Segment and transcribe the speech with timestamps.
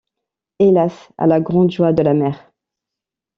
[0.57, 1.09] Hélas!
[1.19, 2.51] à la grande joie de la mère.